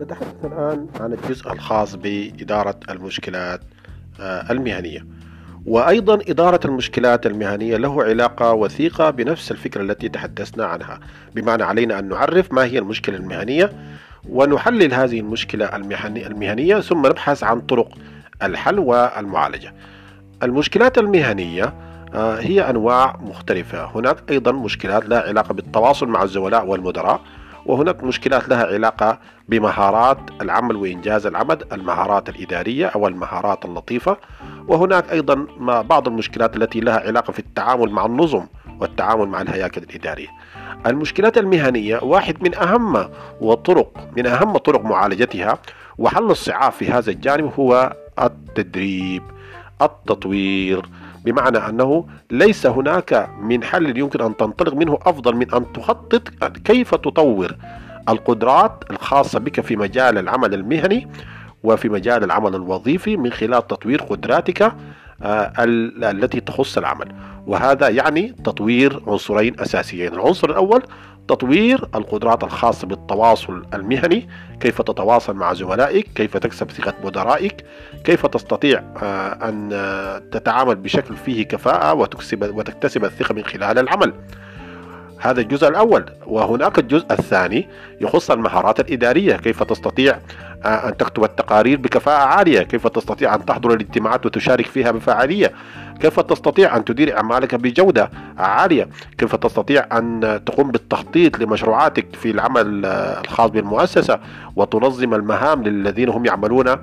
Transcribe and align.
نتحدث 0.00 0.44
الآن 0.44 0.86
عن 1.00 1.12
الجزء 1.12 1.52
الخاص 1.52 1.94
بإدارة 1.94 2.80
المشكلات 2.90 3.60
آه، 4.20 4.52
المهنية. 4.52 5.06
وأيضا 5.66 6.14
إدارة 6.14 6.60
المشكلات 6.64 7.26
المهنية 7.26 7.76
له 7.76 8.02
علاقة 8.02 8.52
وثيقة 8.52 9.10
بنفس 9.10 9.50
الفكرة 9.50 9.82
التي 9.82 10.08
تحدثنا 10.08 10.64
عنها. 10.64 11.00
بمعنى 11.34 11.62
علينا 11.62 11.98
أن 11.98 12.08
نعرف 12.08 12.52
ما 12.52 12.64
هي 12.64 12.78
المشكلة 12.78 13.16
المهنية 13.16 13.72
ونحلل 14.28 14.94
هذه 14.94 15.20
المشكلة 15.20 15.76
المهنية 15.76 16.80
ثم 16.80 17.06
نبحث 17.06 17.44
عن 17.44 17.60
طرق 17.60 17.88
الحل 18.42 18.78
والمعالجة. 18.78 19.74
المشكلات 20.42 20.98
المهنية 20.98 21.74
آه، 22.14 22.40
هي 22.40 22.70
أنواع 22.70 23.16
مختلفة. 23.20 23.84
هناك 23.84 24.30
أيضا 24.30 24.52
مشكلات 24.52 25.08
لها 25.08 25.20
علاقة 25.20 25.54
بالتواصل 25.54 26.08
مع 26.08 26.22
الزملاء 26.22 26.66
والمدراء. 26.66 27.20
وهناك 27.66 28.04
مشكلات 28.04 28.48
لها 28.48 28.66
علاقة 28.66 29.18
بمهارات 29.48 30.18
العمل 30.40 30.76
وإنجاز 30.76 31.26
العمل 31.26 31.58
المهارات 31.72 32.28
الإدارية 32.28 32.86
أو 32.86 33.08
المهارات 33.08 33.64
اللطيفة. 33.64 34.16
وهناك 34.68 35.12
أيضا 35.12 35.46
بعض 35.82 36.08
المشكلات 36.08 36.56
التي 36.56 36.80
لها 36.80 37.00
علاقة 37.00 37.30
في 37.30 37.38
التعامل 37.38 37.90
مع 37.90 38.06
النظم 38.06 38.46
والتعامل 38.80 39.28
مع 39.28 39.40
الهياكل 39.40 39.82
الإدارية 39.82 40.28
المشكلات 40.86 41.38
المهنية 41.38 41.98
واحد 42.02 42.42
من 42.42 42.54
أهم 42.54 43.08
وطرق 43.40 44.08
من 44.16 44.26
أهم 44.26 44.56
طرق 44.56 44.84
معالجتها 44.84 45.58
وحل 45.98 46.30
الصعاب 46.30 46.72
في 46.72 46.90
هذا 46.90 47.10
الجانب 47.10 47.52
هو 47.58 47.96
التدريب 48.22 49.22
التطوير 49.82 50.82
بمعنى 51.24 51.58
أنه 51.58 52.06
ليس 52.30 52.66
هناك 52.66 53.30
من 53.40 53.64
حل 53.64 53.98
يمكن 53.98 54.20
أن 54.20 54.36
تنطلق 54.36 54.74
منه 54.74 54.98
أفضل 55.02 55.36
من 55.36 55.54
أن 55.54 55.72
تخطط 55.72 56.28
كيف 56.64 56.94
تطور 56.94 57.56
القدرات 58.08 58.84
الخاصة 58.90 59.38
بك 59.38 59.60
في 59.60 59.76
مجال 59.76 60.18
العمل 60.18 60.54
المهني 60.54 61.08
وفي 61.62 61.88
مجال 61.88 62.24
العمل 62.24 62.54
الوظيفي 62.54 63.16
من 63.16 63.32
خلال 63.32 63.66
تطوير 63.66 64.02
قدراتك 64.02 64.72
التي 65.22 66.40
تخص 66.40 66.78
العمل. 66.78 67.14
وهذا 67.46 67.88
يعني 67.88 68.34
تطوير 68.44 69.02
عنصرين 69.06 69.60
أساسيين. 69.60 70.14
العنصر 70.14 70.50
الأول 70.50 70.82
تطوير 71.28 71.88
القدرات 71.94 72.44
الخاصة 72.44 72.86
بالتواصل 72.86 73.66
المهني. 73.74 74.28
كيف 74.60 74.82
تتواصل 74.82 75.36
مع 75.36 75.52
زملائك؟ 75.52 76.06
كيف 76.14 76.36
تكسب 76.36 76.70
ثقة 76.70 76.94
مدرائك؟ 77.04 77.64
كيف 78.04 78.26
تستطيع 78.26 78.82
آه، 79.02 79.48
أن 79.48 79.70
تتعامل 80.30 80.74
بشكل 80.74 81.16
فيه 81.16 81.42
كفاءة 81.42 81.94
وتكسب 81.94 82.56
وتكتسب 82.56 83.04
الثقة 83.04 83.34
من 83.34 83.44
خلال 83.44 83.78
العمل؟ 83.78 84.12
هذا 85.18 85.40
الجزء 85.40 85.68
الأول 85.68 86.04
وهناك 86.26 86.78
الجزء 86.78 87.06
الثاني 87.10 87.68
يخص 88.00 88.30
المهارات 88.30 88.80
الإدارية 88.80 89.36
كيف 89.36 89.62
تستطيع 89.62 90.18
آه، 90.64 90.88
أن 90.88 90.96
تكتب 90.96 91.24
التقارير 91.24 91.78
بكفاءة 91.78 92.24
عالية 92.24 92.62
كيف 92.62 92.86
تستطيع 92.86 93.34
أن 93.34 93.44
تحضر 93.44 93.74
الاجتماعات 93.74 94.26
وتشارك 94.26 94.66
فيها 94.66 94.90
بفاعلية 94.90 95.52
كيف 96.00 96.20
تستطيع 96.20 96.76
أن 96.76 96.84
تدير 96.84 97.16
أعمالك 97.16 97.54
بجودة 97.54 98.10
عالية 98.38 98.88
كيف 99.18 99.36
تستطيع 99.36 99.86
أن 99.98 100.40
تقوم 100.46 100.70
بالتخطيط 100.70 101.38
لمشروعاتك 101.38 102.06
في 102.16 102.30
العمل 102.30 102.86
آه، 102.86 103.20
الخاص 103.20 103.50
بالمؤسسة 103.50 104.20
وتنظم 104.56 105.14
المهام 105.14 105.62
للذين 105.62 106.08
هم 106.08 106.26
يعملون 106.26 106.76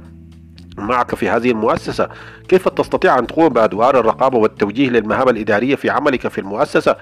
معك 0.77 1.15
في 1.15 1.29
هذه 1.29 1.51
المؤسسة 1.51 2.09
كيف 2.47 2.69
تستطيع 2.69 3.19
أن 3.19 3.27
تقوم 3.27 3.49
بأدوار 3.49 3.99
الرقابة 3.99 4.37
والتوجيه 4.37 4.89
للمهام 4.89 5.29
الإدارية 5.29 5.75
في 5.75 5.89
عملك 5.89 6.27
في 6.27 6.41
المؤسسة. 6.41 6.95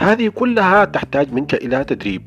هذه 0.00 0.28
كلها 0.28 0.84
تحتاج 0.84 1.32
منك 1.32 1.54
إلى 1.54 1.84
تدريب. 1.84 2.22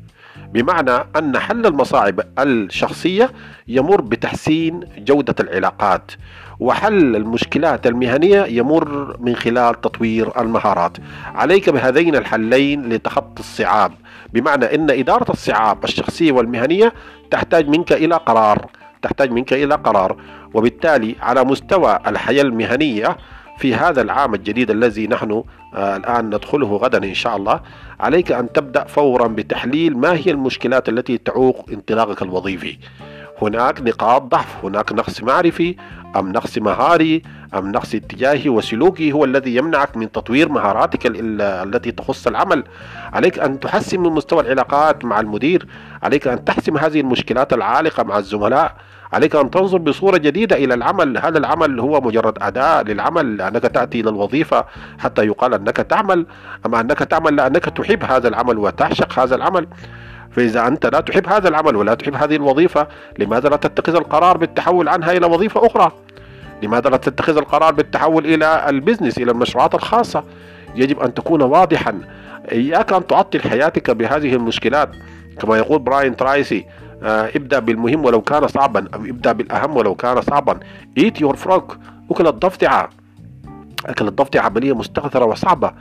بمعنى 0.52 0.90
أن 1.16 1.38
حل 1.38 1.66
المصاعب 1.66 2.20
الشخصية 2.38 3.30
يمر 3.68 4.00
بتحسين 4.00 4.80
جودة 4.98 5.34
العلاقات 5.40 6.12
وحل 6.60 7.16
المشكلات 7.16 7.86
المهنية 7.86 8.42
يمر 8.42 9.16
من 9.20 9.36
خلال 9.36 9.80
تطوير 9.80 10.40
المهارات. 10.40 10.96
عليك 11.34 11.70
بهذين 11.70 12.16
الحلين 12.16 12.88
لتخطي 12.88 13.40
الصعاب. 13.40 13.92
بمعنى 14.32 14.74
أن 14.74 14.90
إدارة 14.90 15.30
الصعاب 15.30 15.84
الشخصية 15.84 16.32
والمهنية 16.32 16.92
تحتاج 17.30 17.68
منك 17.68 17.92
إلى 17.92 18.14
قرار 18.14 18.66
تحتاج 19.02 19.30
منك 19.30 19.52
إلى 19.52 19.74
قرار. 19.74 20.16
وبالتالي 20.54 21.16
على 21.20 21.44
مستوى 21.44 21.98
الحياة 22.06 22.42
المهنية 22.42 23.16
في 23.62 23.74
هذا 23.74 24.02
العام 24.02 24.34
الجديد 24.34 24.70
الذي 24.70 25.06
نحن 25.06 25.44
آه، 25.74 25.96
الآن 25.96 26.26
ندخله 26.26 26.76
غدا 26.76 26.98
إن 26.98 27.14
شاء 27.14 27.36
الله 27.36 27.60
عليك 28.00 28.32
أن 28.32 28.52
تبدأ 28.52 28.84
فورا 28.84 29.26
بتحليل 29.28 29.98
ما 29.98 30.12
هي 30.12 30.30
المشكلات 30.30 30.88
التي 30.88 31.18
تعوق 31.18 31.70
انطلاقك 31.72 32.22
الوظيفي. 32.22 32.78
هناك 33.42 33.80
نقاط 33.80 34.22
ضعف 34.22 34.64
هناك 34.64 34.92
نقص 34.92 35.22
معرفي 35.22 35.76
أم 36.16 36.32
نقص 36.32 36.58
مهاري 36.58 37.22
أم 37.54 37.72
نقص 37.72 37.94
اتجاهي 37.94 38.48
وسلوكي 38.48 39.12
هو 39.12 39.24
الذي 39.24 39.56
يمنعك 39.56 39.96
من 39.96 40.12
تطوير 40.12 40.48
مهاراتك 40.48 41.00
التي 41.06 41.92
تخص 41.92 42.26
العمل. 42.26 42.64
عليك 43.12 43.38
أن 43.38 43.60
تحسن 43.60 44.00
من 44.00 44.10
مستوى 44.10 44.40
العلاقات 44.40 45.04
مع 45.04 45.20
المدير. 45.20 45.66
عليك 46.02 46.28
أن 46.28 46.44
تحسم 46.44 46.76
هذه 46.76 47.00
المشكلات 47.00 47.52
العالقة 47.52 48.02
مع 48.02 48.18
الزملاء. 48.18 48.76
عليك 49.12 49.36
أن 49.36 49.50
تنظر 49.50 49.78
بصورة 49.78 50.16
جديدة 50.16 50.56
إلى 50.56 50.74
العمل. 50.74 51.18
هذا 51.18 51.38
العمل 51.38 51.80
هو 51.80 52.00
مجرد 52.00 52.38
أداة 52.42 52.82
للعمل 52.82 53.36
لأنك 53.36 53.62
تأتي 53.62 54.00
إلى 54.00 54.10
الوظيفة 54.10 54.64
حتى 54.98 55.26
يقال 55.26 55.54
أنك 55.54 55.76
تعمل. 55.76 56.26
أما 56.66 56.80
أنك 56.80 56.98
تعمل 56.98 57.36
لأنك 57.36 57.64
تحب 57.64 58.04
هذا 58.04 58.28
العمل 58.28 58.58
وتعشق 58.58 59.18
هذا 59.18 59.34
العمل. 59.34 59.66
فإذا 60.32 60.66
أنت 60.66 60.86
لا 60.86 61.00
تحب 61.00 61.28
هذا 61.28 61.48
العمل 61.48 61.76
ولا 61.76 61.94
تحب 61.94 62.14
هذه 62.14 62.36
الوظيفة 62.36 62.86
لماذا 63.18 63.48
لا 63.48 63.56
تتخذ 63.56 63.96
القرار 63.96 64.36
بالتحول 64.36 64.88
عنها 64.88 65.12
إلى 65.12 65.26
وظيفة 65.26 65.66
أخرى؟ 65.66 65.92
لماذا 66.62 66.90
لا 66.90 66.96
تتخذ 66.96 67.36
القرار 67.36 67.72
بالتحول 67.72 68.26
إلى 68.26 68.68
البزنس 68.68 69.18
إلى 69.18 69.30
المشروعات 69.30 69.74
الخاصة؟ 69.74 70.24
يجب 70.74 71.00
أن 71.00 71.14
تكون 71.14 71.42
واضحا. 71.42 72.00
إياك 72.52 72.92
أن 72.92 73.06
تعطل 73.06 73.40
حياتك 73.40 73.90
بهذه 73.90 74.34
المشكلات. 74.34 74.90
كما 75.40 75.56
يقول 75.56 75.78
براين 75.78 76.16
ترايسي 76.16 76.66
آه، 77.02 77.30
ابدأ 77.36 77.58
بالمهم 77.58 78.04
ولو 78.04 78.20
كان 78.20 78.46
صعبا 78.48 78.88
أو 78.94 79.00
ابدأ 79.00 79.32
بالأهم 79.32 79.76
ولو 79.76 79.94
كان 79.94 80.20
صعبا. 80.20 80.60
Eat 81.00 81.22
your 81.22 81.34
frog. 81.46 81.62
أكل 82.10 82.26
الضفدعة 82.26 82.90
أكل 83.86 84.08
الضفدعة 84.08 84.42
عملية 84.42 84.72
مستغثرة 84.72 85.24
وصعبة. 85.24 85.72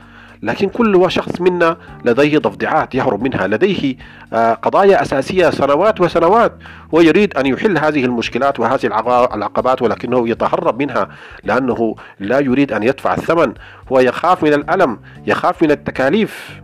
لكن 0.42 0.70
كل 0.70 1.12
شخص 1.12 1.42
منا 1.42 1.78
لديه 2.06 2.38
ضفدعات 2.38 2.96
يهرب 2.96 3.24
منها. 3.24 3.48
لديه 3.48 3.96
آه، 4.34 4.54
قضايا 4.54 5.02
أساسية 5.02 5.50
سنوات 5.50 6.02
وسنوات 6.02 6.54
ويريد 6.92 7.38
أن 7.38 7.46
يحل 7.46 7.78
هذه 7.78 8.06
المشكلات 8.06 8.60
وهذه 8.60 8.86
العقبات 9.34 9.82
ولكنه 9.82 10.30
يتهرب 10.30 10.82
منها 10.82 11.10
لأنه 11.44 11.96
لا 12.20 12.40
يريد 12.40 12.74
أن 12.74 12.84
يدفع 12.84 13.14
الثمن. 13.14 13.54
هو 13.92 14.00
يخاف 14.00 14.44
من 14.44 14.54
الألم 14.54 15.00
يخاف 15.28 15.64
من 15.64 15.72
التكاليف. 15.72 16.62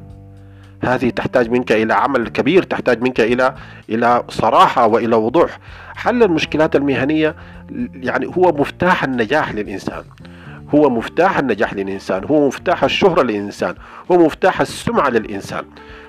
هذه 0.83 1.09
تحتاج 1.09 1.49
منك 1.49 1.71
إلى 1.71 1.93
عمل 1.93 2.27
كبير 2.27 2.63
تحتاج 2.63 3.01
منك 3.01 3.19
إلى 3.19 3.55
إلى 3.89 4.23
صراحة 4.29 4.87
وإلى 4.87 5.15
وضوح. 5.15 5.59
حل 5.95 6.23
المشكلات 6.23 6.75
المهنية 6.75 7.35
يعني 7.93 8.27
هو 8.37 8.51
مفتاح 8.51 9.03
النجاح 9.03 9.53
للإنسان. 9.53 10.03
هو 10.75 10.89
مفتاح 10.89 11.37
النجاح 11.37 11.73
للإنسان 11.73 12.23
هو 12.23 12.47
مفتاح 12.47 12.83
الشهرة 12.83 13.21
للإنسان 13.21 13.75
هو 14.11 14.17
مفتاح 14.25 14.61
السمعة 14.61 15.09
للإنسان. 15.09 15.65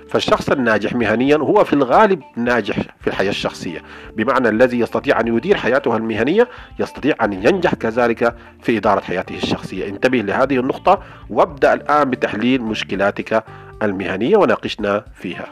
فالشخص 0.08 0.50
الناجح 0.50 0.94
مهنيا 0.94 1.36
هو 1.36 1.64
في 1.64 1.72
الغالب 1.72 2.22
ناجح 2.36 2.76
في 3.00 3.06
الحياة 3.06 3.30
الشخصية. 3.30 3.82
بمعنى 4.16 4.48
الذي 4.48 4.80
يستطيع 4.80 5.20
أن 5.20 5.36
يدير 5.36 5.56
حياته 5.56 5.96
المهنية 5.96 6.48
يستطيع 6.78 7.14
أن 7.22 7.32
ينجح 7.32 7.74
كذلك 7.74 8.34
في 8.62 8.76
إدارة 8.76 9.00
حياته 9.00 9.36
الشخصية. 9.36 9.88
انتبه 9.88 10.18
لهذه 10.18 10.60
النقطة 10.60 11.02
وابدأ 11.30 11.74
الآن 11.74 12.10
بتحليل 12.10 12.62
مشكلاتك 12.62 13.44
المهنية 13.82 14.36
وناقشنا 14.36 15.04
فيها. 15.14 15.46